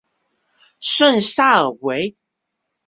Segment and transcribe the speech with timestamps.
[0.79, 2.17] 圣萨尔维。